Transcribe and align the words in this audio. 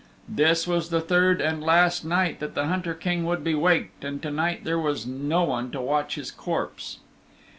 This 0.27 0.65
was 0.65 0.89
the 0.89 0.99
third 0.99 1.41
and 1.41 1.63
last 1.63 2.03
night 2.03 2.39
that 2.39 2.55
the 2.55 2.65
Hunter 2.65 2.95
King 2.95 3.23
would 3.25 3.43
be 3.43 3.53
waked, 3.53 4.03
and 4.03 4.19
to 4.23 4.31
night 4.31 4.63
there 4.63 4.79
was 4.79 5.05
no 5.05 5.43
one 5.43 5.69
to 5.69 5.79
watch 5.79 6.15
his 6.15 6.31
corpse. 6.31 6.97